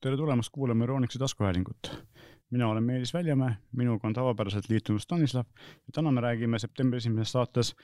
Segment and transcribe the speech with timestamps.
[0.00, 2.04] tere tulemast kuulama Euronixi taskuhäälingut.
[2.50, 7.32] mina olen Meelis Väljamäe, minuga on tavapäraselt liitunud Stanislav ja täna me räägime septembri esimeses
[7.32, 7.74] saates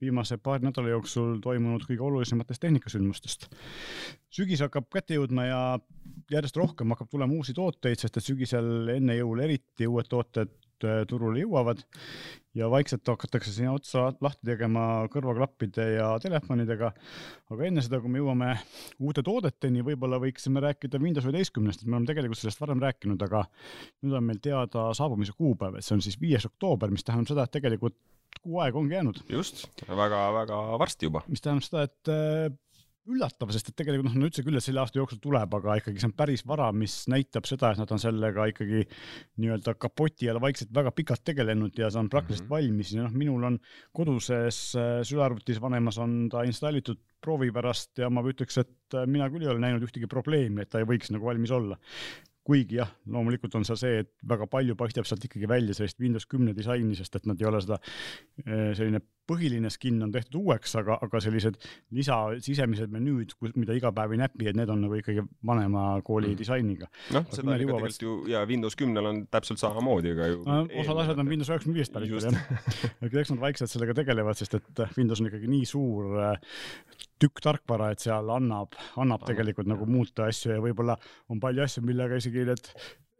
[0.00, 3.48] viimase paari nädala jooksul toimunud kõige olulisematest tehnikasündmustest.
[4.30, 5.78] sügis hakkab kätte jõudma ja
[6.30, 10.54] järjest rohkem hakkab tulema uusi tooteid, sest et sügisel enne jõule eriti uued tooted
[11.08, 11.84] turule jõuavad
[12.54, 16.92] ja vaikselt hakatakse sinna otsa lahti tegema kõrvaklappide ja telefonidega.
[17.50, 18.50] aga enne seda, kui me jõuame
[19.02, 23.44] uute toodeteni, võib-olla võiksime rääkida Windows üheteistkümnest, et me oleme tegelikult sellest varem rääkinud, aga
[24.02, 27.46] nüüd on meil teada saabumise kuupäev, et see on siis viies oktoober, mis tähendab seda,
[27.46, 27.98] et tegelikult
[28.42, 29.22] kuu aega ongi jäänud.
[29.30, 31.24] just väga,, väga-väga varsti juba.
[31.28, 32.54] mis tähendab seda, et äh,
[33.10, 36.00] üllatav, sest et tegelikult noh, nad ütlesid küll, et selle aasta jooksul tuleb, aga ikkagi
[36.00, 38.84] see on päris vara, mis näitab seda, et nad on sellega ikkagi
[39.42, 42.68] nii-öelda kapoti all vaikselt väga pikalt tegelenud ja see on praktiliselt mm -hmm.
[42.68, 43.58] valmis ja noh, minul on
[43.92, 49.28] koduses äh, sülearvutis vanemas on ta installitud proovi pärast ja ma ütleks, et äh, mina
[49.28, 51.78] küll ei ole näinud ühtegi probleemi, et ta ei võiks nagu valmis olla
[52.44, 56.26] kuigi jah, loomulikult on seal see, et väga palju paistab sealt ikkagi välja sellist Windows
[56.28, 57.78] kümne disaini, sest et nad ei ole seda,
[58.44, 61.56] eh, selline põhiline skin on tehtud uueks, aga, aga sellised
[61.96, 66.32] lisa sisemised menüüd, mida iga päev ei näpi, et need on nagu ikkagi vanema kooli
[66.32, 66.38] mm.
[66.40, 66.90] disainiga.
[67.16, 70.60] noh, seda oli ka tegelikult ju ja Windows kümnel on täpselt samamoodi, ega ju no,.
[70.82, 72.68] osad asjad on Windows üheksakümne viiest pärit veel jah.
[73.06, 76.58] aga eks nad vaikselt sellega tegelevad, sest et Windows on ikkagi nii suur eh,
[77.22, 80.98] tükk tarkvara, et seal annab, annab tegelikult nagu muuta asju ja võib-olla
[81.32, 82.68] on palju asju, millega isegi need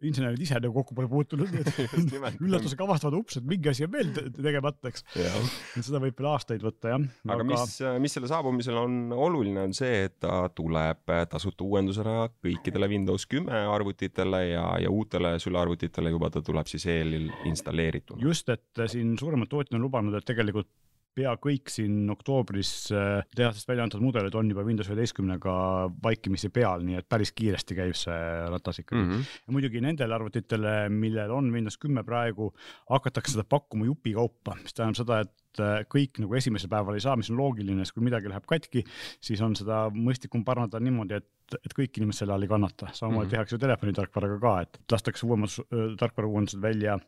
[0.09, 1.71] insenerid ise nagu kokku pole puutunud, et
[2.45, 5.05] üllatusega avastavad, ups, et mingi asi on veel tegemata, eks.
[5.15, 7.07] et seda võib veel aastaid võtta, jah.
[7.27, 12.29] aga, aga mis, mis selle saabumisel on oluline, on see, et ta tuleb tasuta uuendusena
[12.45, 18.23] kõikidele Windows kümme arvutitele ja, ja uutele sülearvutitele juba ta tuleb siis eelinstalleerituna.
[18.25, 20.71] just, et siin suuremad tootjad on lubanud, et tegelikult
[21.15, 25.55] pea kõik siin oktoobris äh, tehasest välja antud mudelid on juba Windows üheteistkümnega
[26.03, 28.19] vaikimisi peal, nii et päris kiiresti käib see
[28.51, 29.13] ratas ikkagi mm.
[29.13, 29.39] -hmm.
[29.47, 32.51] ja muidugi nendele arvutitele, millel on Windows kümme praegu,
[32.91, 37.17] hakatakse seda pakkuma jupikaupa, mis tähendab seda, et äh, kõik nagu esimesel päeval ei saa,
[37.21, 38.85] mis on loogiline, sest kui midagi läheb katki,
[39.23, 42.91] siis on seda mõistlikum parandada niimoodi, et, et kõik inimesed selle all ei kannata.
[42.93, 43.37] samamoodi mm -hmm.
[43.37, 46.99] tehakse telefonitarkvaraga ka, et lastakse uuemad äh, tarkvara uuendused välja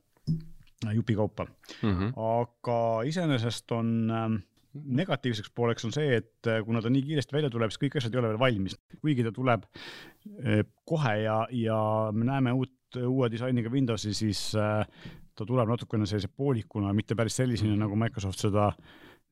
[0.95, 1.93] jupikaupa mm.
[1.93, 2.13] -hmm.
[2.17, 4.35] aga iseenesest on ähm,
[4.85, 8.15] negatiivseks pooleks on see, et äh, kuna ta nii kiiresti välja tuleb, siis kõik asjad
[8.15, 11.79] ei ole veel valmis, kuigi ta tuleb äh, kohe ja, ja
[12.13, 14.85] me näeme uut, uue disainiga Windowsi, siis äh,
[15.37, 18.71] ta tuleb natukene sellise poolikuna, mitte päris sellisena, nagu Microsoft seda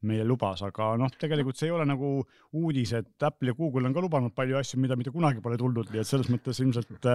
[0.07, 2.17] meile lubas, aga noh, tegelikult see ei ole nagu
[2.55, 5.91] uudis, et Apple ja Google on ka lubanud palju asju, mida mitte kunagi pole tulnud,
[5.93, 7.09] nii et selles mõttes ilmselt,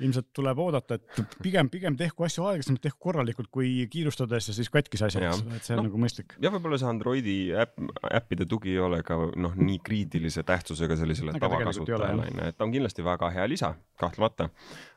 [0.00, 4.70] ilmselt tuleb oodata, et pigem, pigem tehku asju aeglasemalt, tehku korralikult, kui kiirustades ja siis
[4.72, 6.36] katkis asjad, et see on no, nagu mõistlik.
[6.40, 7.76] jah, võib-olla see Androidi äpp,
[8.20, 12.74] äppide tugi ei ole ka noh, nii kriitilise tähtsusega sellisele tavakasutajale onju, et ta on
[12.74, 14.50] kindlasti väga hea lisa, kahtlemata.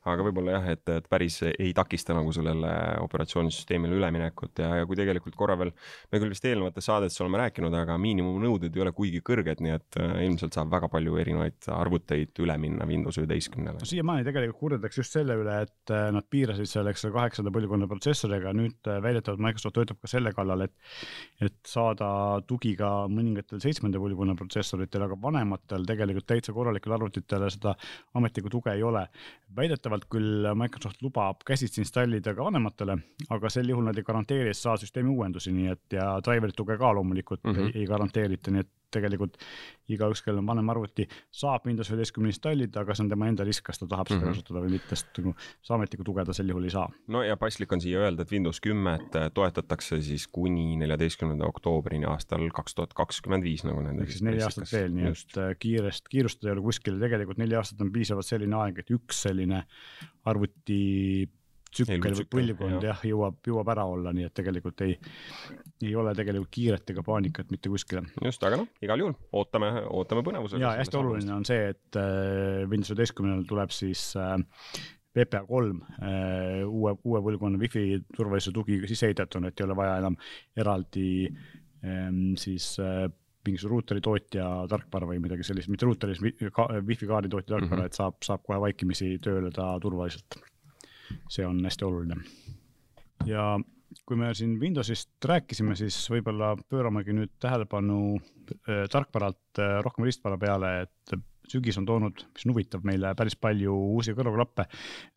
[0.03, 2.71] Aga võib-olla jah, et, et päris ei takista nagu sellele
[3.05, 5.71] operatsioonisüsteemile üleminekut ja, ja kui tegelikult korra veel,
[6.11, 9.97] me küll vist eelnevates saadetes oleme rääkinud, aga miinimumnõuded ei ole kuigi kõrged, nii et
[10.01, 13.87] äh, ilmselt saab väga palju erinevaid arvuteid üle minna Windows üheteistkümnele no,.
[13.87, 17.87] siiamaani tegelikult kurdetakse just selle üle, et äh, nad piirasid seal, eks ole, kaheksanda põlvkonna
[17.91, 20.75] protsessoriga, nüüd äh, väidetavalt Microsoft töötab ka selle kallal, et,
[21.43, 22.09] et saada
[22.49, 27.75] tugi ka mõningatel seitsmenda põlvkonna protsessoritel, aga vanematel tegelikult täitsa korralikel arvutitel seda
[28.17, 29.07] ametlikku tuge ei ole.
[29.53, 32.95] väidetavalt küll Microsoft lubab käsitsi installida ka vanematele,
[33.29, 36.89] aga sel juhul nad ei garanteeri SA süsteemi uuendusi, nii et ja driver'i tuge ka
[36.97, 37.12] loomulikult
[37.43, 37.67] mm -hmm.
[37.67, 39.37] ei, ei garanteerita, nii et tegelikult
[39.91, 43.65] igaüks, kellel on vanem arvuti, saab Windows üheteistkümne installida, aga see on tema enda risk,
[43.67, 44.37] kas ta tahab seda mm -hmm.
[44.37, 45.33] kasutada või mitte, sest nagu
[45.77, 46.87] ametlikku tuge ta sel juhul ei saa.
[47.07, 52.49] no ja paslik on siia öelda, et Windows kümmet toetatakse siis kuni neljateistkümnenda oktoobrini aastal
[52.53, 54.03] kaks tuhat kakskümmend viis, nagu nende.
[54.03, 57.55] ehk siis neli aastat veel, nii et äh, kiirest, kiirustada ei ole kuskil, tegelikult neli
[57.59, 59.65] aastat on piisavalt selline aeg, et üks selline
[60.25, 61.29] arvuti
[61.75, 64.97] tsükkel või põlvkond jah, jõuab, jõuab ära olla, nii et tegelikult ei,
[65.83, 68.05] ei ole tegelikult kiiret ega paanikat mitte kuskile.
[68.23, 70.63] just, aga noh, igal juhul ootame, ootame põnevusega.
[70.63, 74.37] ja hästi oluline on see, et äh, Windows üheteistkümnendal tuleb siis äh,
[75.13, 79.99] VPA kolm äh, uue, uue põlvkonna wifi turvalisuse tugi sisse ehitatud, et ei ole vaja
[80.01, 80.17] enam
[80.57, 83.05] eraldi ähm, siis äh,
[83.43, 87.91] mingisuguse ruuteri tootja tarkvara või midagi sellist, mitte ruuteri, wifi kaardi tootja tarkvara mm, -hmm.
[87.91, 90.39] et saab, saab kohe vaikimisi tööle ta turvaliselt
[91.31, 92.19] see on hästi oluline.
[93.25, 93.53] ja
[94.05, 100.39] kui me siin Windowsist rääkisime, siis võib-olla pööramegi nüüd tähelepanu äh, tarkvaralt äh, rohkem riistvara
[100.41, 101.15] peale, et
[101.49, 104.65] sügis on toonud, mis on huvitav meile, päris palju uusi kõrvaklappe.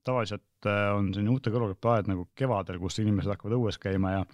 [0.04, 4.24] tavaliselt äh, on selline uute kõrvaklappe aed nagu kevadel, kus inimesed hakkavad õues käima ja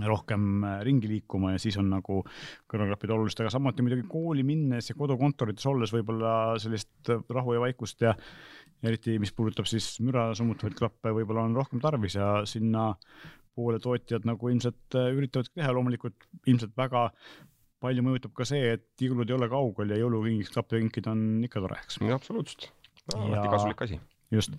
[0.00, 2.22] rohkem ringi liikuma ja siis on nagu
[2.70, 8.06] kõrvaklapid olulised, aga samuti muidugi kooli minnes ja kodukontorites olles võib-olla sellist rahu ja vaikust
[8.06, 8.14] ja
[8.82, 12.94] eriti, mis puudutab siis müra summutavaid klappe, võib-olla on rohkem tarvis ja sinna
[13.52, 17.10] poole tootjad nagu ilmselt üritavad teha, loomulikult ilmselt väga
[17.82, 21.62] palju mõjutab ka see, et jõulud ei ole kaugel ja jõulukingiks klappe kinkida on ikka
[21.64, 21.98] tore, eks.
[22.14, 22.68] absoluutselt,
[23.16, 23.98] alati kasulik asi.
[24.32, 24.54] just,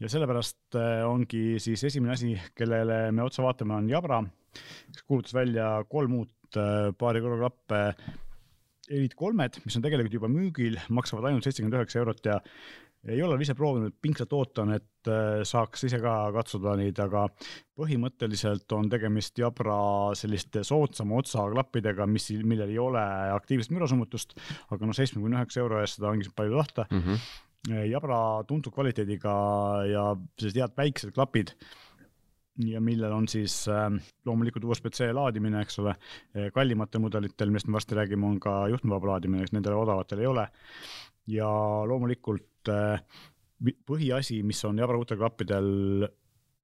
[0.00, 4.22] ja sellepärast äh, ongi siis esimene asi, kellele me otsa vaatame, on Jabra,
[4.92, 7.82] kes kuulutas välja kolm uut äh, paari kõrvaklappe
[8.88, 12.38] Elite kolmed, mis on tegelikult juba müügil, maksavad ainult seitsekümmend üheksa eurot ja
[13.08, 17.26] ei ole ise proovinud, pingsalt ootan, et äh, saaks ise ka katsuda neid, aga
[17.78, 19.76] põhimõtteliselt on tegemist jabra
[20.18, 23.02] selliste soodsama otsaklappidega, mis, millel ei ole
[23.36, 24.34] aktiivset mürasummutust,
[24.74, 27.04] aga noh, seitsmekümne üheksa euro eest seda ongi palju tahta mm.
[27.04, 27.28] -hmm
[27.68, 29.32] jabra tuntud kvaliteediga
[29.90, 30.02] ja
[30.38, 31.50] sellised head väiksed klapid
[32.66, 33.88] ja millel on siis äh,
[34.26, 35.94] loomulikult USB-C laadimine, eks ole,
[36.54, 40.48] kallimatel mudelitel, millest me varsti räägime, on ka juhtmevaba laadimine, nendel odavatel ei ole.
[41.28, 41.48] ja
[41.86, 43.02] loomulikult äh,
[43.86, 46.08] põhiasi, mis on Jabra uutel klappidel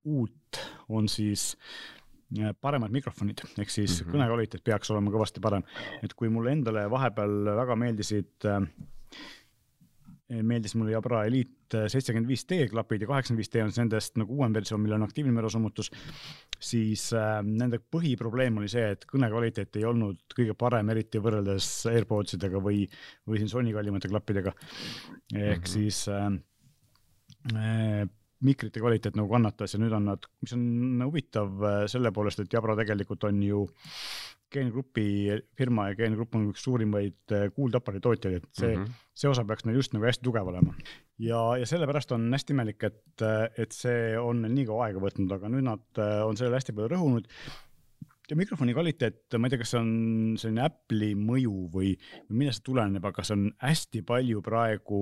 [0.04, 1.54] uut, on siis
[2.38, 4.16] äh, paremad mikrofonid, ehk siis mm -hmm.
[4.16, 5.62] kõnekvaliteet peaks olema kõvasti parem.
[6.02, 8.60] et kui mulle endale vahepeal väga meeldisid äh,
[10.28, 14.30] meeldis mulle Jabra Elite seitsekümmend viis D klapid ja kaheksakümmend viis D on nendest nagu
[14.38, 15.90] uuem versioon, millel on aktiivne mürasummutus,
[16.56, 21.66] siis äh, nende põhiprobleem oli see, et kõne kvaliteet ei olnud kõige parem, eriti võrreldes
[21.92, 22.78] AirPods idega või,
[23.28, 24.52] või siin Sony kallimate klappidega.
[24.54, 24.60] ehk
[25.34, 25.66] mm -hmm.
[25.74, 26.24] siis äh,
[28.44, 30.62] mikrite kvaliteet nagu kannatas ja nüüd on nad, mis on
[31.04, 31.48] huvitav
[31.88, 33.68] selle poolest, et Jabra tegelikult on ju
[34.54, 35.06] Geengrupi
[35.58, 39.02] firma ja Geengrupp on üks suurimaid äh, kuuldapari tootjaid, et see mm, -hmm.
[39.14, 40.74] see osa peaks neil just nagu hästi tugev olema.
[41.18, 45.34] ja, ja sellepärast on hästi imelik, et, äh, et see on nii kaua aega võtnud,
[45.36, 47.30] aga nüüd nad äh, on sellele hästi palju rõhunud
[48.30, 49.90] ja mikrofoni kvaliteet, ma ei tea, kas see on
[50.40, 51.90] selline Apple'i mõju või,
[52.30, 55.00] või millest see tuleneb, aga see on hästi palju praegu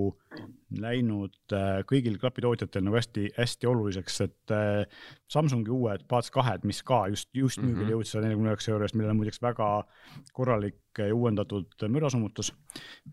[0.82, 7.04] läinud äh, kõigil klapitootjatel nagu hästi-hästi oluliseks, et äh, Samsungi uued Buds kahed, mis ka
[7.12, 7.76] just, just mm -hmm.
[7.76, 9.70] müügile jõudis saja neljakümne üheksa euro eest, millel on muideks väga
[10.32, 12.52] korralik ja uuendatud mürasummutus,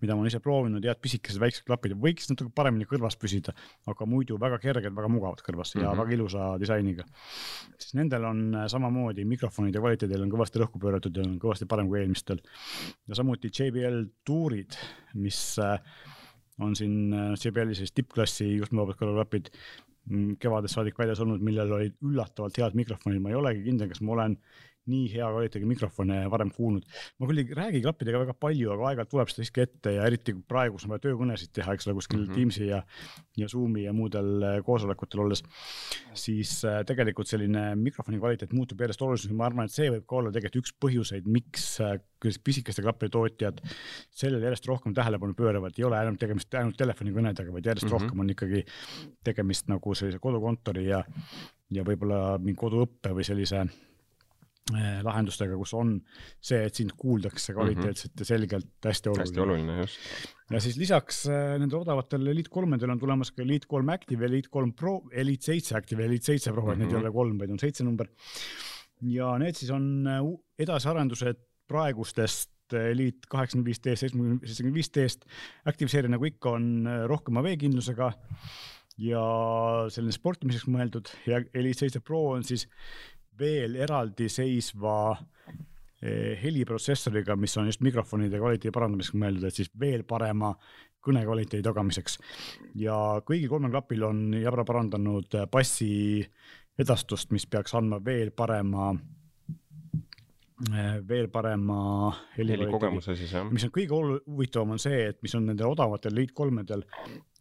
[0.01, 3.53] mida ma olen ise proovinud, head pisikesed väiksed klapid, võiks natuke paremini kõrvas püsida,
[3.89, 5.87] aga muidu väga kerged, väga mugavad kõrvas mm -hmm.
[5.87, 7.03] ja väga ilusa disainiga.
[7.77, 11.87] siis nendel on äh, samamoodi mikrofonide kvaliteedil on kõvasti rõhku pööratud ja on kõvasti parem
[11.87, 12.41] kui eelmistel.
[13.07, 14.75] ja samuti JBL tuurid,
[15.13, 15.59] mis
[16.59, 19.51] on siin äh, CBL-i sellised tippklassi juhtmevabad kõrvaklapid
[20.09, 24.03] mm, kevadest saadik väljas olnud, millel olid üllatavalt head mikrofonid, ma ei olegi kindel, kas
[24.03, 24.37] ma olen
[24.89, 26.85] nii hea kvaliteediga mikrofone varem kuulnud.
[27.19, 30.35] ma küll ei räägi klappidega väga palju, aga aeg-ajalt tuleb seda siiski ette ja eriti
[30.53, 32.35] praegu, kus on vaja töökõnesid teha, eks ole, kuskil mm -hmm.
[32.39, 32.81] Teamsi ja,
[33.37, 35.43] ja Zoomi ja muudel äh, koosolekutel olles,
[36.13, 40.15] siis äh, tegelikult selline mikrofoni kvaliteet muutub järjest olulisemaks, ma arvan, et see võib ka
[40.21, 41.99] olla tegelikult üks põhjuseid, miks äh,
[42.43, 43.61] pisikeste klappide tootjad
[44.11, 48.01] sellele järjest rohkem tähelepanu pööravad, ei ole enam tegemist ainult telefonikõnedega, vaid järjest mm -hmm.
[48.01, 48.65] rohkem on ikkagi
[49.23, 51.03] tegemist nagu sellise kodukontori ja
[51.69, 53.65] ja võib-olla mingi koduõppe või sellise
[55.03, 55.95] lahendustega, kus on
[56.41, 58.21] see, et sind kuuldakse kvaliteetselt mm -hmm.
[58.21, 59.23] ja selgelt, hästi oluline.
[59.23, 59.97] hästi oluline, just.
[60.51, 64.49] ja siis lisaks äh, nendele odavatele Elite kolmedele on tulemas ka Elite kolm Active, Elite
[64.49, 66.73] kolm Pro, Elite seitse Active Elite seitse Pro mm, -hmm.
[66.73, 67.05] et need ei mhm.
[67.05, 68.07] ole kolm, vaid on seitse number.
[69.01, 71.37] ja need siis on äh, edasiarendused
[71.67, 73.99] praegustest Elite kaheksakümmend viis D-st,
[74.45, 75.25] seitsmekümne viis D-st.
[75.65, 78.11] Active seeria nagu ikka on rohkema veekindlusega
[78.99, 79.23] ja
[79.89, 82.67] selline sportimiseks mõeldud ja Elite seitse Pro on siis
[83.39, 90.53] veel eraldiseisva eh, heliprotsessoriga, mis on just mikrofonide kvaliteedi parandamiseks mõeldud, et siis veel parema
[91.05, 92.17] kõnekvaliteedi tagamiseks.
[92.75, 96.25] ja kõigil kolmel klapil on Jabra parandanud bassi
[96.79, 98.89] edastust, mis peaks andma veel parema
[100.71, 103.47] eh, veel parema helikogemuse siis jah.
[103.51, 106.83] mis on kõige huvitavam, on see, et mis on nendel odavatel Elite kolmedel,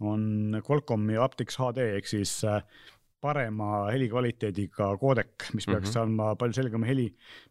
[0.01, 2.63] on Qualcomm'i aptX HD ehk siis äh,
[3.21, 6.03] parema helikvaliteediga koodek, mis peaks mm -hmm.
[6.03, 7.09] andma palju selgema heli,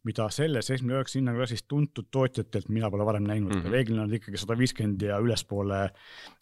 [0.08, 3.62] mida selle seitsmekümne üheksa hinnaklassis tuntud tootjatelt mina pole varem näinud mm.
[3.62, 3.72] -hmm.
[3.72, 5.90] reeglina on ikkagi sada viiskümmend ja ülespoole,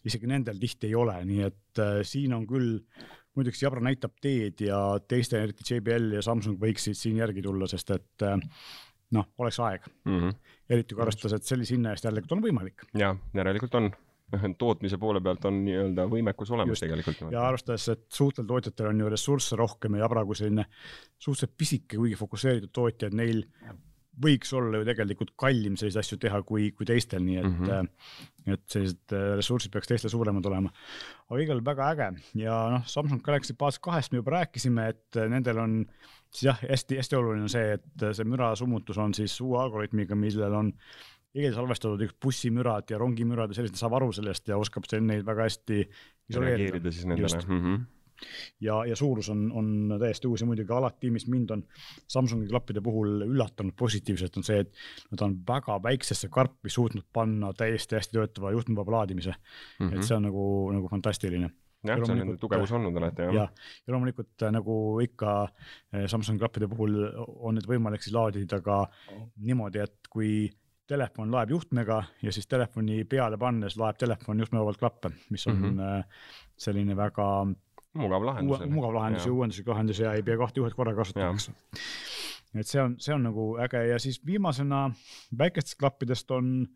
[0.05, 2.82] isegi nendel tihti ei ole, nii et äh, siin on küll
[3.36, 7.91] muidugi Jabra näitab teed ja teiste, eriti JBL ja Samsung võiksid siin järgi tulla, sest
[7.91, 8.38] et äh,
[9.12, 10.20] noh, oleks aeg mm.
[10.20, 10.36] -hmm.
[10.70, 12.86] eriti kui arvestades, et sellise hinna eest järelikult on võimalik.
[12.94, 13.91] ja järelikult on
[14.58, 16.86] tootmise poole pealt on nii-öelda võimekus olemas Just.
[16.86, 17.25] tegelikult.
[17.32, 20.65] ja arvestades, et suurtel tootjatel on ju ressursse rohkem ja Jabra kui selline
[21.17, 23.44] suhteliselt pisike, kuigi fokusseeritud tootja, et neil
[24.22, 28.53] võiks olla ju tegelikult kallim selliseid asju teha kui, kui teistel, nii et mm, -hmm.
[28.53, 30.72] et sellised äh, ressursid peaks teistel suuremad olema.
[31.29, 35.20] aga igal juhul väga äge ja noh, Samsung Galaxy Buds kahest me juba rääkisime, et
[35.29, 35.86] nendel on
[36.32, 40.74] siis jah, hästi-hästi oluline on see, et see mürasummutus on siis uue algoritmiga, millel on
[41.35, 45.81] eelsalvestatud üks bussimürad ja rongimürad ja sellised, saab aru sellest ja oskab neid väga hästi
[46.31, 46.91] isoleerida.
[46.91, 47.43] siis nendele.
[47.47, 47.83] Mm -hmm
[48.61, 51.63] ja, ja suurus on, on täiesti uus ja muidugi alati, mis mind on
[52.07, 54.71] Samsungi klappide puhul üllatanud positiivselt, on see, et
[55.11, 59.89] nad on väga väiksesse karpi suutnud panna täiesti hästi töötava juhtmevaba laadimise mm.
[59.89, 59.95] -hmm.
[59.95, 61.49] et see on nagu, nagu fantastiline
[61.85, 63.33] jah, see on nende tugevus olnud alati jah.
[63.33, 63.47] ja,
[63.87, 68.85] ja loomulikult äh, nagu ikka äh, Samsungi klappide puhul on need võimalik siis laadida ka
[69.35, 70.49] niimoodi, et kui
[70.87, 75.77] telefon laeb juhtmega ja siis telefoni peale pannes laeb telefon juhtmevabalt klappe, mis on mm
[75.77, 76.03] -hmm.
[76.57, 77.29] selline väga
[77.93, 78.65] mugav lahendus.
[78.69, 81.51] mugav lahendus ja uuenduslik lahendus ja ei pea kahte juhet korraga kasutama, eks.
[82.55, 84.89] et see on, see on nagu äge ja siis viimasena
[85.37, 86.67] väikestest klappidest on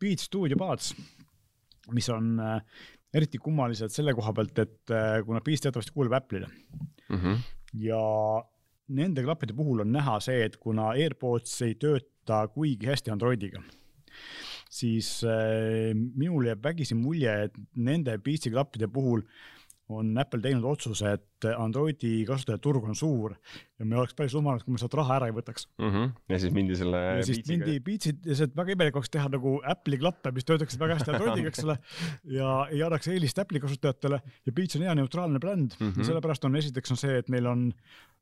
[0.00, 0.94] Beat Studio Buds,
[1.92, 2.60] mis on äh,
[3.14, 6.50] eriti kummalised selle koha pealt, et äh, kuna Beats teatavasti kuulub Apple'ile
[7.08, 7.38] mm -hmm.
[7.72, 8.02] ja
[8.88, 12.15] nende klappide puhul on näha see, et kuna AirPods ei tööta
[12.54, 13.62] kuigi hästi Androidiga
[14.70, 19.22] siis äh, minul jääb vägisi mulje, et nende Beatsi klappide puhul
[19.94, 23.36] on Apple teinud otsuse, et Androidi kasutajate turg on suur
[23.78, 25.92] ja me oleks päris rumalad, kui me sealt raha ära ei võtaks mm.
[25.92, 26.08] -hmm.
[26.32, 27.02] ja siis mindi selle.
[27.20, 27.76] ja siis mindi
[28.26, 31.62] ja see väga imelik oleks teha nagu Apple'i klappe, mis töötaksid väga hästi Androidiga, eks
[31.64, 31.78] ole.
[32.38, 35.98] ja ei annaks eelist Apple'i kasutajatele ja Beats on hea neutraalne bränd mm -hmm.
[35.98, 37.72] ja sellepärast on esiteks on see, et neil on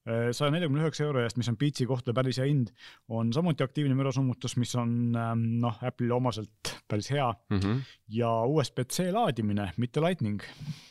[0.05, 2.73] saja neljakümne üheksa euro eest, mis on Beatsi kohta päris hea hind,
[3.09, 7.59] on samuti aktiivne mürasummutus, mis on ähm, noh, Apple'ile omaselt päris hea mm.
[7.59, 7.81] -hmm.
[8.19, 10.43] ja USB-C laadimine, mitte Lightning.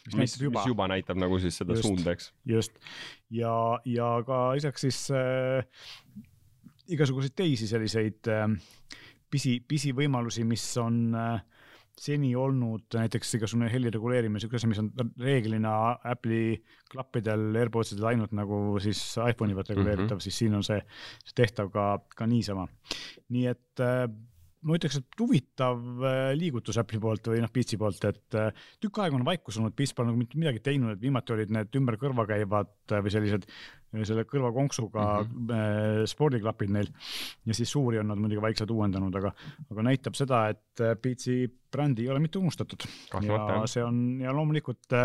[0.06, 2.34] mis, mis juba, mis juba näitab nagu siis seda just, suunda, eks.
[2.46, 2.72] just
[3.30, 5.66] ja, ja ka lisaks siis äh,
[6.88, 8.50] igasuguseid teisi selliseid äh,
[9.30, 11.42] pisi, pisivõimalusi, mis on äh,
[12.00, 15.74] seni olnud näiteks igasugune heli reguleerimine, siuke asi, mis on reeglina
[16.10, 16.58] Apple'i
[16.92, 20.26] klappidel, AirPods idel ainult nagu siis iPhone'i pealt reguleeritav mm, -hmm.
[20.26, 20.80] siis siin on see,
[21.24, 22.68] see tehtav ka, ka niisama.
[23.30, 24.08] nii et äh,
[24.64, 29.02] ma ütleks, et huvitav äh, liigutus Apple'i poolt või noh, Beatsi poolt, et äh, tükk
[29.04, 32.00] aega on vaikus olnud, Beats pole nagu mitte midagi teinud, et viimati olid need ümber
[32.02, 33.48] kõrva käivad äh, või sellised
[34.02, 36.08] selle kõrvakonksuga mm -hmm.
[36.10, 36.90] spordiklapid neil
[37.46, 39.34] ja siis suuri on nad muidugi vaikselt uuendanud, aga,
[39.72, 42.86] aga näitab seda, et Beatsi brändi ei ole mitte unustatud.
[43.22, 44.96] ja see on ja loomulikult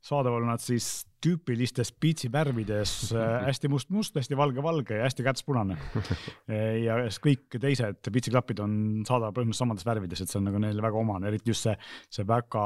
[0.00, 3.12] saadaval nad siis tüüpilistes Beatsi värvides
[3.48, 5.76] hästi must-must, hästi valge-valge ja hästi kätspunane.
[6.86, 10.84] ja kõik teised Beatsi klapid on saadaval põhimõtteliselt samades värvides, et see on nagu neile
[10.84, 11.76] väga omane, eriti just see,
[12.08, 12.64] see väga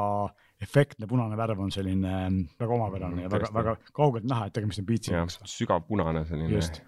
[0.63, 4.55] efektne punane värv on selline mm, väga omapärane mm, ja väga, väga kaugelt näha, et
[4.57, 5.25] tegemist on piitsiga.
[5.51, 6.53] sügav punane selline.
[6.55, 6.81] just,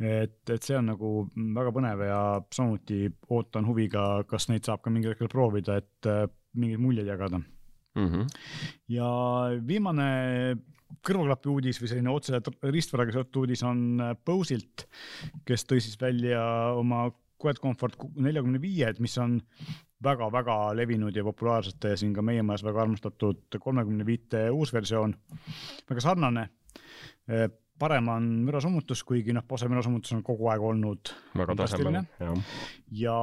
[0.00, 1.12] et, et see on nagu
[1.56, 2.20] väga põnev ja
[2.54, 6.26] samuti ootan huviga, kas neid saab ka mingil hetkel proovida, et äh,
[6.58, 8.08] mingeid muljeid jagada mm.
[8.08, 8.28] -hmm.
[8.92, 9.08] ja
[9.66, 10.08] viimane
[11.06, 14.86] kõrvaklapi uudis või selline otse riistvaraga seotud uudis on äh, Bose'ilt,
[15.48, 16.42] kes tõi siis välja
[16.76, 17.08] oma
[17.42, 19.40] Quiet Comfort neljakümne viied, mis on
[20.02, 25.14] väga-väga levinud ja populaarsete siin ka meie majas väga armastatud kolmekümne viite uus versioon.
[25.90, 26.48] väga sarnane.
[27.28, 32.58] Eh, parem on mürasummutus, kuigi noh, Bose mürasummutus on kogu aeg olnud väga tasemel, jah.
[32.98, 33.16] ja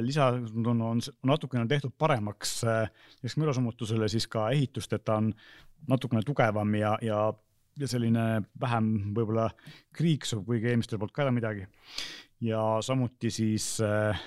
[0.00, 5.32] lisandus on, on natukene tehtud paremaks lisaks eh, mürasummutusele siis ka ehitust, et ta on
[5.88, 7.26] natukene tugevam ja, ja
[7.78, 9.48] ja selline vähem võib-olla
[9.96, 11.66] kriiksuv, kuigi eelmistel polnud ka midagi.
[12.40, 14.20] ja samuti siis äh,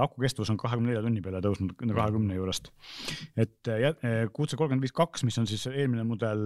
[0.00, 2.72] aku kestvus on kahekümne nelja tunni peale tõusnud kahekümne juurest.
[3.36, 6.44] et QC kolmkümmend viis kaks, mis on siis eelmine mudel,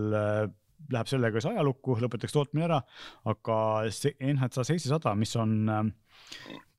[0.93, 2.81] läheb sellega siis ajalukku, lõpetatakse tootmine ära,
[3.33, 3.59] aga
[3.95, 5.57] see NHC seitsesada, mis on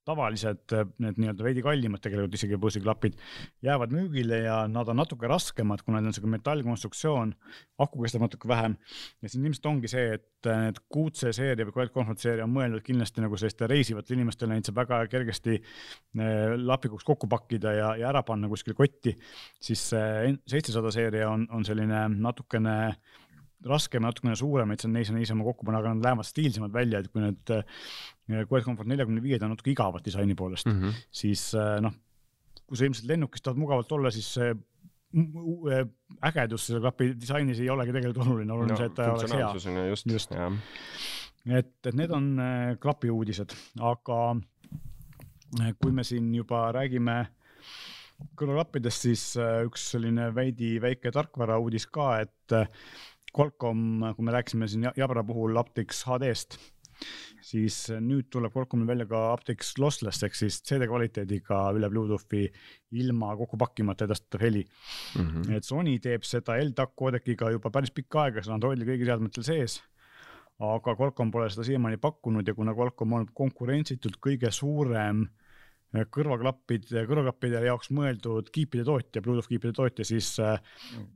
[0.07, 0.73] tavalised
[1.03, 3.17] need nii-öelda veidi kallimad tegelikult isegi bussiklapid
[3.65, 7.33] jäävad müügile ja nad on natuke raskemad, kuna neil on sihuke metallkonstruktsioon,
[7.83, 8.77] aku kestab natuke vähem.
[9.21, 12.85] ja siin ilmselt ongi see, et need QC seeria või Quiet Comfort seeria on mõeldud
[12.85, 18.09] kindlasti nagu sellistele reisivatele inimestele, neid saab väga kergesti eh, lapikuks kokku pakkida ja, ja
[18.11, 19.15] ära panna kuskile kotti.
[19.61, 22.77] siis seitsesada seeria on, on selline natukene
[23.65, 27.01] raskem, natukene suuremaid, see on neis on niisama kokku panna, aga nad lähevad stiilsemad välja,
[27.01, 27.53] et kui need
[28.49, 31.03] Quiet Comfort neljakümne viied on natuke igavad disaini poolest mm, -hmm.
[31.11, 31.93] siis äh, noh,
[32.67, 34.53] kui sa ilmselt lennukis tahad mugavalt olla, siis see
[36.27, 39.85] ägedus selle klapi disainis ei olegi tegelikult oluline, oluline no, see, et ta oleks hea.
[39.89, 40.35] just, just.,
[41.47, 42.27] et, et need on
[42.83, 44.19] klapi uudised, aga
[45.79, 47.21] kui me siin juba räägime
[48.37, 49.23] kõrvaklappidest, siis
[49.65, 52.57] üks selline veidi väike tarkvara uudis ka, et
[53.35, 56.57] Qualcomm, kui me rääkisime siin Jabra puhul Aptix HD-st,
[57.45, 62.47] siis nüüd tuleb Qualcommil välja ka aptX lossless ehk siis CD kvaliteediga üle Bluetoothi
[62.97, 65.27] ilma kokku pakkimata edastatav heli mm.
[65.27, 65.51] -hmm.
[65.57, 69.45] et Sony teeb seda LDAC koodekiga juba päris pikka aega, see on Androidi kõigil seadmetel
[69.45, 69.81] sees.
[70.57, 75.46] aga Qualcomm pole seda siiamaani pakkunud ja kuna Qualcomm on konkurentsitult kõige suurem äh,
[76.11, 80.59] kõrvaklappide, kõrvaklappide jaoks mõeldud kiipide tootja, Bluetooth kiipide tootja, siis äh,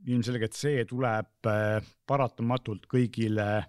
[0.08, 3.62] ilmselgelt see tuleb äh, paratamatult kõigile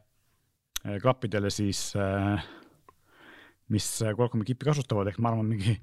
[0.84, 2.44] Äh, klappidele siis äh,
[3.72, 5.76] mis Qualcomm'i kipi kasutavad, ehk ma arvan, mingi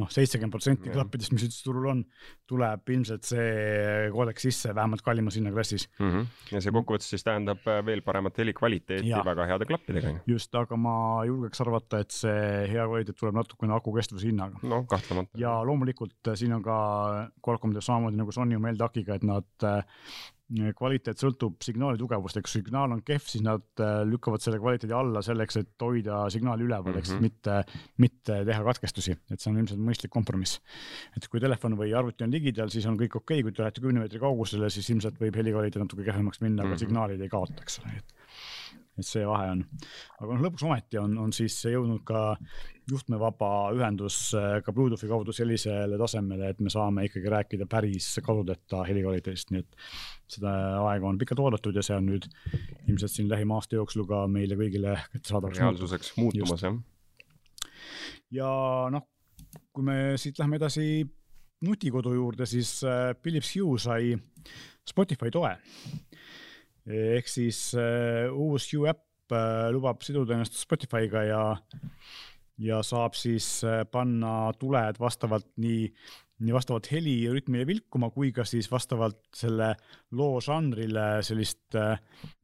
[0.00, 2.02] noh, seitsekümmend protsenti klappidest, mis üldse turul on,
[2.50, 6.10] tuleb ilmselt see koodek sisse vähemalt kallimas hinnaklassis mm.
[6.10, 6.54] -hmm.
[6.54, 9.22] ja see kokkuvõttes siis tähendab äh, veel paremat helikvaliteeti ja.
[9.24, 10.14] väga heade klappidega.
[10.26, 10.94] just, aga ma
[11.28, 12.40] julgeks arvata, et see
[12.72, 14.58] hea kvaliteet tuleb natukene aku kestvuse hinnaga.
[14.62, 15.38] noh, kahtlemata.
[15.38, 16.78] ja loomulikult siin on ka
[17.44, 19.68] Qualcomm teeb samamoodi nagu Sony oma LDAC-iga, et nad
[20.48, 25.20] kvaliteet sõltub signaali tugevust, eks signaal on kehv, siis nad äh, lükkavad selle kvaliteedi alla
[25.24, 27.04] selleks, et hoida signaali üleval mm, -hmm.
[27.04, 27.22] eks mhm.
[27.22, 27.56] mitte,
[28.00, 30.60] mitte teha katkestusi, et see on ilmselt mõistlik kompromiss.
[31.16, 33.84] et kui telefon või arvuti on ligidal, siis on kõik okei okay., kui te lähete
[33.84, 36.72] kümne meetri kaugusele, siis ilmselt võib helikvaliteet natuke kehvemaks minna mm, -hmm.
[36.72, 36.84] aga mhm.
[36.86, 38.17] signaalid ei kaota, eks ole, et
[38.98, 39.62] et see vahe on.
[40.18, 42.22] aga noh, lõpuks ometi on, on siis jõudnud ka
[42.88, 48.82] juhtmevaba ühendus äh, ka Bluetoothi kaudu sellisele tasemele, et me saame ikkagi rääkida päris kadudeta
[48.88, 49.76] helikvaliteedist, nii et
[50.38, 50.54] seda
[50.88, 52.28] aega on pikalt oodatud ja see on nüüd
[52.86, 56.80] ilmselt siin lähima aasta jooksul ka meile kõigile kättesaadavaks reaalsuseks muutumas, jah.
[58.40, 58.50] ja
[58.94, 59.08] noh,
[59.72, 60.88] kui me siit läheme edasi
[61.64, 64.16] nutikodu juurde, siis äh, Philips Hue sai
[64.88, 65.52] Spotify toe
[66.88, 71.42] ehk siis uh, uus Hue äpp uh, lubab siduda ennast Spotify'ga ja,
[72.64, 75.88] ja saab siis uh, panna tuled vastavalt nii
[76.38, 79.72] nii vastavalt heli rütmile vilkuma kui ka siis vastavalt selle
[80.18, 81.74] loo žanrile sellist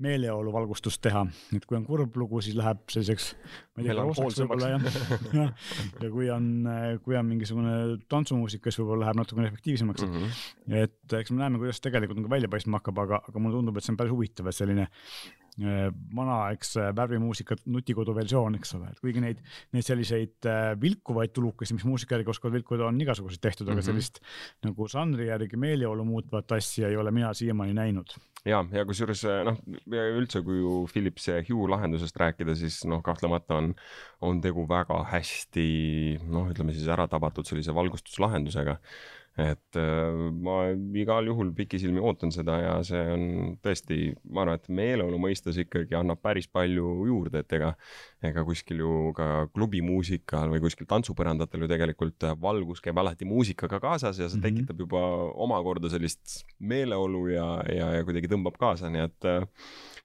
[0.03, 1.23] meeleolu valgustust teha.
[1.57, 3.31] et kui on kurb lugu, siis läheb selliseks,
[3.75, 4.99] ma ei tea, roosaks võib-olla jah
[5.39, 5.47] ja,
[6.03, 6.51] ja kui on,
[7.07, 7.77] kui on mingisugune
[8.11, 10.19] tantsumuusika, siis võib-olla läheb natukene efektiivsemaks mm.
[10.19, 10.77] -hmm.
[10.83, 13.87] et eks me näeme, kuidas tegelikult nagu välja paistma hakkab, aga, aga mulle tundub, et
[13.87, 14.91] see on päris huvitav, et selline
[15.55, 19.39] Äh, vana, eks äh, värvimuusika nutikodu versioon, eks ole, et kuigi neid,
[19.71, 23.79] neid selliseid äh, vilkuvaid tulukesi, mis muusika järgi oskavad vilkuda, on igasuguseid tehtud mm, -hmm.
[23.79, 23.87] aga mhm.
[23.87, 24.19] sellist
[24.67, 28.17] nagu žanri järgi meeleolu muutvat asja ei ole mina siiamaani näinud.
[28.45, 29.63] ja, ja kusjuures noh,
[30.19, 33.75] üldse kui ju Philips ja Hue lahendusest rääkida, siis noh, kahtlemata on,
[34.21, 35.69] on tegu väga hästi
[36.27, 38.81] noh, ütleme siis ära tabatud sellise valgustuslahendusega
[39.35, 40.15] et äh,
[40.47, 43.25] ma igal juhul pikisilmi ootan seda ja see on
[43.65, 47.73] tõesti, ma arvan, et meeleolu mõistes ikkagi annab päris palju juurde, et ega,
[48.23, 54.23] ega kuskil ju ka klubimuusikal või kuskil tantsupõrandatel ju tegelikult valgus käib alati muusikaga kaasas
[54.23, 54.47] ja see -hmm.
[54.47, 55.03] tekitab juba
[55.35, 59.43] omakorda sellist meeleolu ja, ja, ja kuidagi tõmbab kaasa, nii et äh,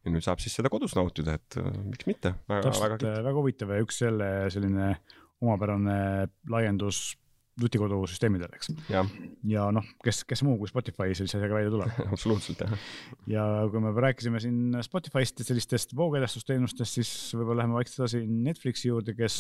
[0.06, 2.34] ja nüüd saab siis seda kodus nautida, et äh, miks mitte.
[2.50, 4.96] täpselt, väga, väga huvitav ja üks jälle selline
[5.40, 7.14] omapärane laiendus
[7.60, 8.72] nutikodu süsteemidel, eks.
[8.92, 9.04] ja,
[9.50, 12.88] ja noh, kes, kes muu kui Spotify sellise asjaga välja tuleb absoluutselt, jah.
[13.30, 18.92] ja kui me rääkisime siin Spotify'st ja sellistest voogedastusteenustest, siis võib-olla läheme vaikselt edasi Netflixi
[18.92, 19.40] juurde, kes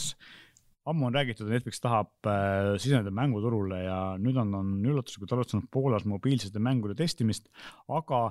[0.89, 5.67] ammu on räägitud, et Netflix tahab äh, siseneda mänguturule ja nüüd on, on üllatuslikult alustanud
[5.71, 7.49] Poolas mobiilsete mängude testimist,
[7.91, 8.29] aga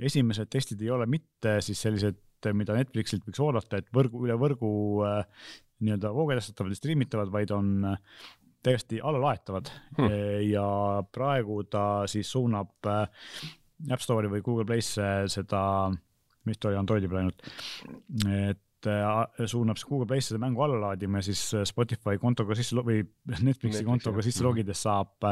[0.00, 2.20] esimesed testid ei ole mitte siis sellised,
[2.56, 4.70] mida Netflixilt võiks oodata, et võrgu, üle võrgu
[5.06, 5.44] äh,
[5.82, 7.74] nii-öelda voogedastatavad ja striimitavad, vaid on
[8.62, 10.18] täiesti allalaetavad hmm.
[10.46, 10.66] ja
[11.12, 13.06] praegu ta siis suunab äh,
[13.90, 15.62] App Store'i või Google Play'sse seda,
[16.46, 17.42] mis ta oli Androidi peal ainult,
[18.30, 22.78] et äh, suunab siis Google Play'sse mängu alla laadima ja siis äh, Spotify kontoga sisse
[22.78, 24.50] või Netflixi Netflixi kontoga sisse hmm.
[24.52, 25.30] logides saab,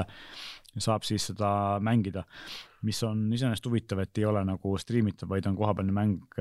[0.75, 1.53] saab siis seda
[1.87, 2.27] mängida.
[2.83, 6.38] mis on iseenesest huvitav, et ei ole nagu striimitav, vaid on kohapealne mäng,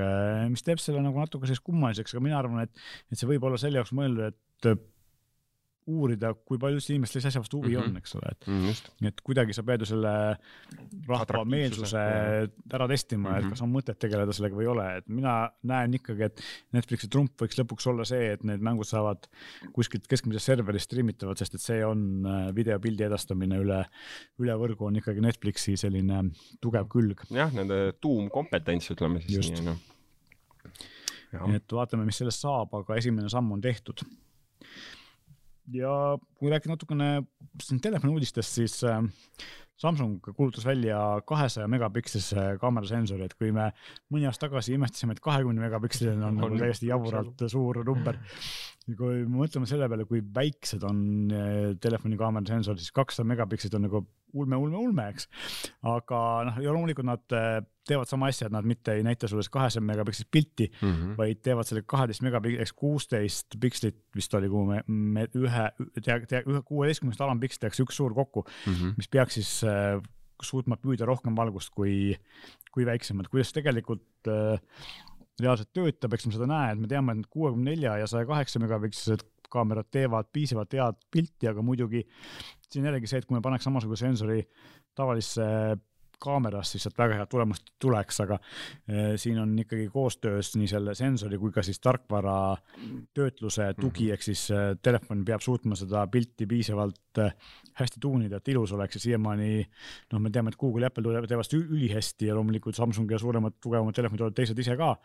[0.48, 3.58] mis teeb selle nagu natuke selliseks kummaliseks, aga mina arvan, et, et see võib olla
[3.60, 4.70] selle jaoks mõeldud, et
[5.90, 7.90] uurida, kui palju üldse inimestel sellise asja vastu huvi mm -hmm.
[7.90, 9.08] on, eks ole, et mm, -hmm.
[9.08, 10.12] et kuidagi sa pead ju selle
[11.08, 12.04] rahva meelsuse
[12.72, 13.38] ära testima mm, -hmm.
[13.38, 13.50] et mhm.
[13.50, 16.40] kas on mõtet tegeleda sellega või ei ole, et mina näen ikkagi, et
[16.72, 19.28] Netflixi trump võiks lõpuks olla see, et need mängud saavad
[19.72, 23.84] kuskilt keskmisest serverist striimitavad, sest et see on äh, videopildi edastamine üle,
[24.38, 26.24] üle võrgu on ikkagi Netflixi selline
[26.60, 27.26] tugev külg.
[27.30, 29.60] jah, nende tuumkompetents, ütleme siis Just.
[29.60, 31.54] nii, noh.
[31.54, 34.04] et vaatame, mis sellest saab, aga esimene samm on tehtud
[35.74, 35.94] ja
[36.38, 37.10] kui rääkida natukene
[37.62, 39.02] siin telefoni uudistest, siis äh,
[39.80, 43.70] Samsung kuulutas välja kahesaja megapikslise kaamerasensori, et kui me
[44.12, 48.18] mõni aasta tagasi imestasime, et kahekümne megapiksline on nagu täiesti jaburalt suur number.
[48.98, 51.00] kui me mõtleme selle peale, kui väiksed on
[51.32, 55.28] eh, telefoni kaamerasensorid, siis kakssada megapikslit on nagu ulme, ulme, ulme, eks.
[55.86, 57.58] aga noh, ja loomulikult nad eh,
[57.90, 61.16] teevad sama asja, et nad mitte ei näita sulle kahesaja megapikslist pilti mm, -hmm.
[61.18, 65.66] vaid teevad selle kaheteist megapikslit, eks kuusteist pikslit vist oli, kuhu me, me ühe,
[65.98, 68.96] ühe kuueteistkümnest alampikslit tehakse üks suur kokku mm, -hmm.
[68.96, 70.00] mis peaks siis äh,
[70.42, 72.16] suutma püüda rohkem valgust kui,
[72.72, 74.60] kui väiksemad, kuidas tegelikult äh,
[75.40, 78.60] reaalselt töötab, eks me seda näe, et me teame, et kuuekümne nelja ja saja kaheksa
[78.62, 82.04] megapikslised kaamerad teevad piisavalt head pilti, aga muidugi
[82.70, 84.42] siin jällegi see, et kui me paneks samasuguse sensori
[84.96, 85.46] tavalisse
[86.20, 90.94] kaamerast, siis sealt väga head tulemust tuleks, aga eh, siin on ikkagi koostöös nii selle
[90.98, 92.36] sensori kui ka siis tarkvara
[93.16, 94.12] töötluse tugi mm, -hmm.
[94.12, 97.32] ehk siis eh, telefon peab suutma seda pilti piisavalt eh,
[97.80, 99.52] hästi tuunida, et ilus oleks ja siiamaani
[100.12, 103.56] noh, me teame, et Google ja Apple teevad seda ülihästi ja loomulikult Samsung ja suuremad,
[103.62, 104.96] tugevamad telefonid teised ise ka.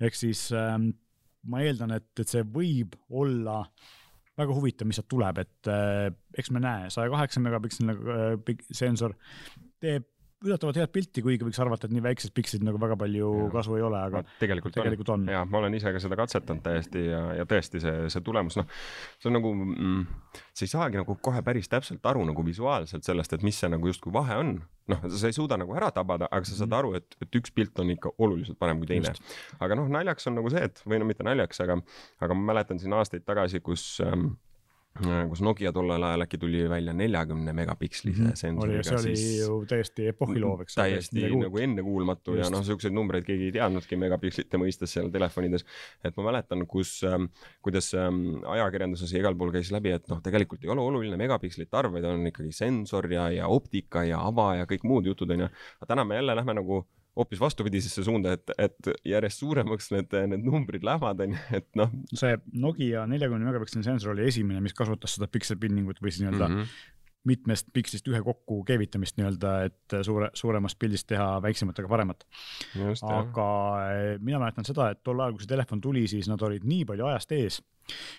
[0.00, 0.90] ehk siis ähm,
[1.46, 3.62] ma eeldan, et, et see võib olla
[4.38, 9.16] väga huvitav, mis sealt tuleb, et äh, eks me näe, saja kaheksa megapiksline äh, sensor
[9.82, 10.06] teeb
[10.46, 13.48] üllatavalt head pilti, kuigi võiks arvata, et nii väiksed pikslid nagu väga palju ja.
[13.56, 15.32] kasu ei ole, aga no, tegelikult, tegelikult on, on..
[15.34, 18.68] ja ma olen ise ka seda katsetanud täiesti ja, ja tõesti see, see tulemus, noh,
[19.18, 20.00] see on nagu mm,,
[20.54, 23.90] sa ei saagi nagu kohe päris täpselt aru nagu visuaalselt sellest, et mis see nagu
[23.90, 24.58] justkui vahe on.
[24.88, 26.78] noh, sa ei suuda nagu ära tabada, aga sa saad mhm.
[26.78, 29.14] aru, et, et üks pilt on ikka oluliselt parem kui teine.
[29.58, 31.80] aga noh, naljaks on nagu see, et või no mitte naljaks, aga,
[32.22, 34.47] aga ma mäletan siin aastaid tagasi, kus ähm, Äh,
[35.28, 38.36] kus Nokia tollel ajal äkki tuli välja neljakümne megapikslise mm -hmm.
[38.36, 38.82] sensoriga.
[38.82, 39.40] see oli siis...
[39.40, 40.74] ju täiesti epohhiloov, eks.
[40.74, 42.44] täiesti nagu ennekuulmatu Just.
[42.44, 45.64] ja noh, siukseid numbreid keegi ei teadnudki megapikslite mõistes seal telefonides.
[46.04, 47.30] et ma mäletan, kus ähm,,
[47.62, 51.76] kuidas ähm, ajakirjanduses ja igal pool käis läbi, et noh, tegelikult ei ole oluline megapikslite
[51.76, 55.48] arv, vaid on ikkagi sensor ja, ja optika ja ava ja kõik muud jutud onju.
[55.78, 60.44] aga täna me jälle lähme nagu hoopis vastupidisesse suunda, et, et järjest suuremaks need, need
[60.46, 61.90] numbrid lähevad, on ju, et noh.
[62.12, 66.48] see Nokia neljakümne megapiksline sensor oli esimene, mis kasutas seda pixel binning'ut või siis nii-öelda
[66.52, 66.94] mm -hmm
[67.28, 72.24] mitmest pikslist ühe kokku keevitamist nii-öelda, et suure, suuremast pildist teha väiksemat, aga paremat.
[73.02, 73.48] aga
[73.90, 74.22] jah.
[74.22, 77.08] mina mäletan seda, et tol ajal, kui see telefon tuli, siis nad olid nii palju
[77.10, 77.60] ajast ees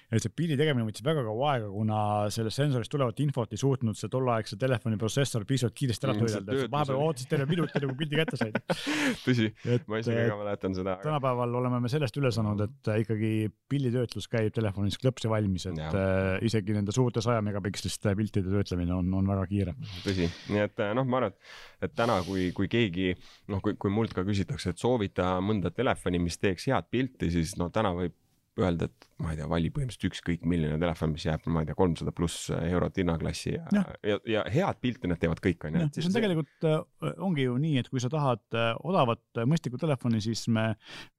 [0.09, 1.99] et see pildi tegemine võttis väga kaua aega, kuna
[2.33, 7.01] sellest sensorist tulevat infot ei suutnud see tolleaegse telefoni protsessor piisavalt kiiresti ära töödelda, vahepeal
[7.05, 8.57] ootasid terve minuti, enne kui pildi kätte said.
[9.25, 9.49] tõsi,
[9.89, 10.97] ma isegi ka mäletan seda.
[11.03, 13.31] tänapäeval oleme me sellest üle saanud, et ikkagi
[13.69, 15.91] pilditöötlus käib telefonis klõpsi valmis, et ja.
[15.93, 19.75] äh, isegi nende suurte saja megapiksliste piltide töötlemine on, on väga kiire.
[20.05, 21.53] tõsi, nii et noh, ma arvan, et,
[21.85, 23.11] et täna, kui, kui keegi
[23.51, 27.55] noh, kui, kui mult ka küsitakse, et soovita mõnda telefoni, mis teeks head pilti, siis
[27.61, 28.17] no täna võib
[28.59, 31.75] öelda, et ma ei tea, vali põhimõtteliselt ükskõik milline telefon, mis jääb, ma ei tea,
[31.77, 35.87] kolmsada pluss eurot hinnaklassi ja, ja, ja, ja head pilti nad teevad kõik, on ju.
[35.97, 36.77] see on tegelikult äh,,
[37.25, 40.69] ongi ju nii, et kui sa tahad äh, odavat äh, mõistlikku telefoni, siis me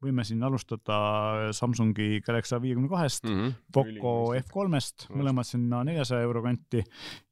[0.00, 1.00] võime siin alustada
[1.56, 3.58] Samsungi Galaxy A52-st mm, -hmm.
[3.76, 6.80] Poco F3-st, mõlemad sinna neljasaja euro kanti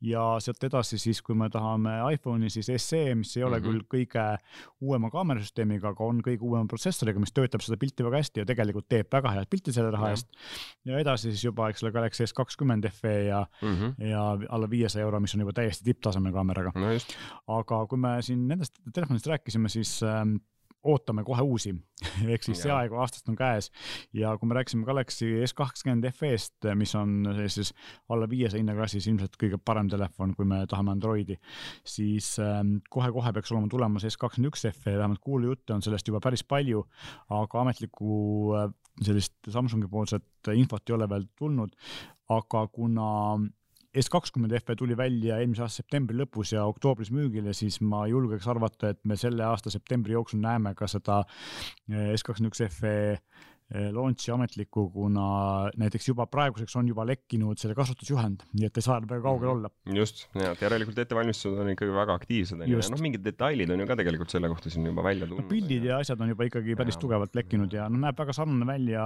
[0.04, 3.88] ja sealt edasi siis, kui me tahame iPhone'i, siis SE, mis ei ole mm -hmm.
[3.88, 4.26] küll kõige
[4.84, 8.88] uuema kaamerasüsteemiga, aga on kõige uuema protsessoriga, mis töötab seda pilti väga hästi ja tegelikult
[8.88, 10.28] teeb väga head pilti selle raha eest.
[10.88, 14.08] ja edasi siis juba, eks ole, Galaxy S kakskümmend FE ja mm, -hmm.
[14.10, 16.92] ja alla viiesaja euro, mis on juba täiesti tipptasemel kaameraga no.
[17.58, 20.36] aga kui me siin nendest telefonidest rääkisime, siis ähm,
[20.84, 21.72] ootame kohe uusi.
[22.32, 23.70] Ehk siis see aeg aastast on käes.
[24.14, 27.72] Ja kui me rääkisime Galaxy S20 FE-st, mis on siis
[28.08, 31.38] alla viiesaja hinnaklassis ilmselt kõige parem telefon, kui me tahame Androidi,
[31.86, 36.84] siis ähm, kohe-kohe peaks olema tulemas S21 FE, vähemalt kuulujutte on sellest juba päris palju,
[37.34, 38.18] aga ametlikku
[38.58, 38.70] äh,
[39.04, 41.74] sellist Samsungi poolset infot ei ole veel tulnud,
[42.34, 43.08] aga kuna
[43.98, 48.46] S kakskümmend FE tuli välja eelmise aasta septembri lõpus ja oktoobris müügile, siis ma julgeks
[48.50, 51.22] arvata, et me selle aasta septembri jooksul näeme ka seda
[51.90, 52.96] eh, S kakskümmend üks FE
[53.68, 55.24] launch'i ametlikku, kuna
[55.76, 59.70] näiteks juba praeguseks on juba lekkinud selle kasutusjuhend, nii et ei saa väga kaugel olla.
[59.92, 63.82] just, ja et järelikult ettevalmistused on ikkagi väga aktiivsed onju, ja noh, mingid detailid on
[63.82, 65.50] ju ka tegelikult selle kohta siin juba välja tulnud no,.
[65.52, 67.02] pildid ja asjad on juba ikkagi päris ja.
[67.02, 69.04] tugevalt lekkinud ja noh, näeb väga sarnane välja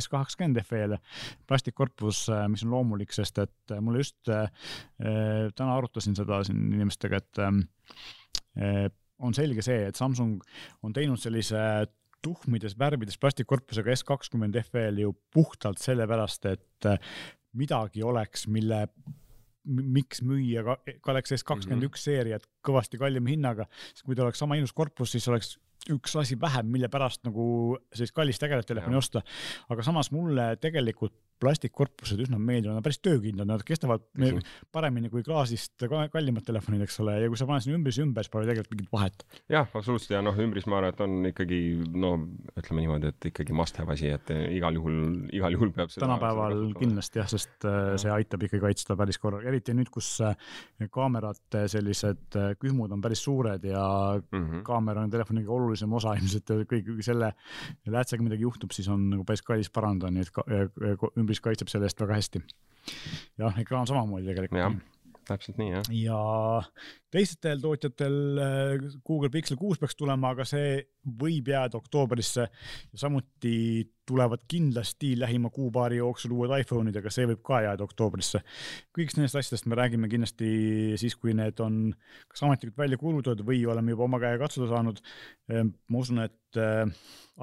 [0.00, 0.98] S kaheksakümmend FE-le.
[1.46, 4.50] plastikkorpus, eh, mis on loomulik, sest et eh, mulle just äh,
[4.98, 10.38] täna arutasin seda siin inimestega, et äh, on selge see, et Samsung
[10.86, 11.60] on teinud sellise
[12.24, 16.98] tuhmides värvides plastikkorpusega S kakskümmend FL ju puhtalt sellepärast, et äh,
[17.56, 18.86] midagi oleks, mille
[19.64, 22.04] miks müüa Galaxy S kakskümmend üks mhm.
[22.08, 25.56] seeriat kõvasti kallima hinnaga, sest kui ta oleks sama ilus korpus, siis oleks
[25.92, 29.22] üks asi vähem, mille pärast nagu sellist kallist ägedat telefoni osta.
[29.72, 34.54] aga samas mulle tegelikult plastikkorpused üsna meeldivad, nad on päris töökindlad, nad kestavad mm -hmm.
[34.72, 38.32] paremini kui klaasist kallimad telefonid, eks ole, ja kui sa paned sinna ümbris ümber, siis
[38.32, 39.24] pole tegelikult mingit vahet.
[39.48, 41.60] jah, absoluutselt ja noh, ümbris ma arvan, et on ikkagi
[41.94, 42.12] no
[42.56, 46.74] ütleme niimoodi, et ikkagi must have asi, et igal juhul, igal juhul peab seda tänapäeval
[46.78, 47.98] kindlasti jah, sest äh, ja.
[48.04, 50.36] see aitab ikkagi kaitsta päris korraga, eriti nüüd, kus äh,
[50.90, 53.84] kaamerate sellised kühmud on päris suured ja
[54.20, 54.62] mm -hmm.
[54.66, 57.32] kaamera on telefoni kõige olulisem osa ilmselt kõik selle
[57.86, 62.02] läätsega midagi juhtub, siis on nagu päris kallis parandada, nii et ümbris kaitseb selle eest
[62.02, 62.42] väga hästi.
[63.38, 64.82] jah, ekraan samamoodi tegelikult
[65.30, 65.88] täpselt nii jah.
[65.94, 66.18] ja
[67.12, 70.80] teistel tootjatel äh, Google Pixel kuus peaks tulema, aga see
[71.20, 72.46] võib jääda oktoobrisse.
[72.94, 73.54] samuti
[74.10, 78.42] tulevad kindlasti lähima kuu-paari jooksul uued iPhone'id, aga see võib ka jääda oktoobrisse.
[78.96, 80.50] kõigist nendest asjadest me räägime kindlasti
[81.00, 81.80] siis, kui need on
[82.28, 85.02] kas ametlikult välja kuulutatud või oleme juba oma käega katsuda saanud.
[85.50, 86.86] Ehm, ma usun, et äh,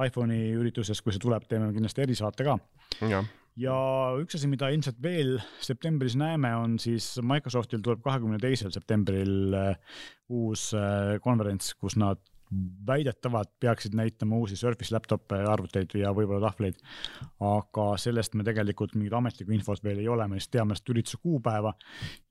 [0.07, 2.59] iPhone'i üritusest, kui see tuleb, teeme kindlasti erisaate ka.
[3.07, 3.75] jah ja
[4.21, 10.01] üks asi, mida ilmselt veel septembris näeme, on siis Microsoftil tuleb kahekümne teisel septembril äh,
[10.29, 12.21] uus äh, konverents, kus nad
[12.87, 16.77] väidetavalt peaksid näitama uusi Surface laptop'e, arvuteid ja võib-olla tahvleid.
[17.43, 21.19] aga sellest me tegelikult mingit ametlikku infot veel ei ole, me lihtsalt teame seda ürituse
[21.21, 21.73] kuupäeva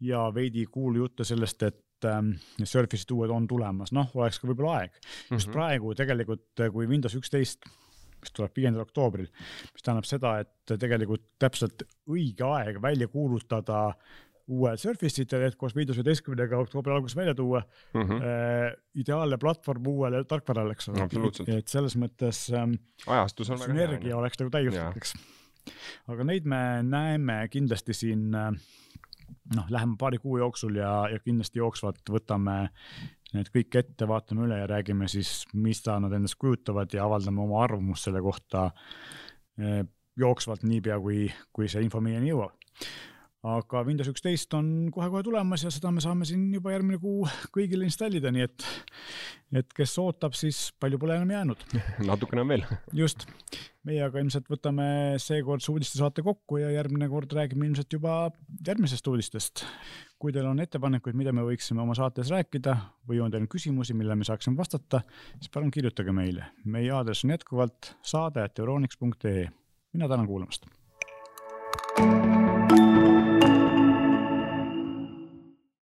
[0.00, 4.94] ja veidi kuulujutte sellest, et ähm, Surface'id uued on tulemas, noh, oleks ka võib-olla aeg
[4.94, 5.02] mm.
[5.02, 5.36] -hmm.
[5.36, 7.68] just praegu tegelikult, kui Windows üksteist
[8.26, 9.28] mis tuleb viiendal oktoobril,
[9.72, 13.88] mis tähendab seda, et tegelikult täpselt õige aeg välja kuulutada
[14.46, 17.62] uued Surface'id, et koos Windows üheteistkümnega oktoobri alguses välja tuua
[17.94, 18.02] mm.
[18.02, 18.20] -hmm.
[18.22, 21.08] Äh, ideaalne platvorm uuele tarkvarale, eks ole.
[21.58, 23.86] et selles mõttes ähm, ajastus on väga hea.
[23.86, 25.14] sünergia oleks nagu täiuslik, eks.
[26.06, 28.52] aga neid me näeme kindlasti siin äh,
[29.56, 32.68] noh, lähema paari kuu jooksul ja, ja kindlasti jooksvalt võtame
[33.36, 37.62] need kõik ette, vaatame üle ja räägime siis, mida nad endast kujutavad ja avaldame oma
[37.64, 38.70] arvamust selle kohta
[39.60, 39.82] eh,
[40.20, 42.56] jooksvalt niipea, kui, kui see info meieni jõuab.
[43.46, 47.86] aga Windows üksteist on kohe-kohe tulemas ja seda me saame siin juba järgmine kuu kõigile
[47.86, 48.64] installida, nii et,
[49.60, 51.62] et kes ootab, siis palju pole enam jäänud.
[52.10, 52.64] Natukene on veel.
[52.96, 53.28] Just,
[53.86, 54.88] meie aga ilmselt võtame
[55.22, 58.18] seekordse uudistesaate kokku ja järgmine kord räägime ilmselt juba
[58.66, 59.66] järgmisest uudistest
[60.18, 62.76] kui teil on ettepanekuid, mida me võiksime oma saates rääkida
[63.08, 65.02] või on teil küsimusi, millele me saaksime vastata,
[65.36, 66.52] siis palun kirjutage meile.
[66.64, 69.46] meie aadress on jätkuvalt saade.euroniks.ee.
[69.92, 70.66] mina tänan kuulamast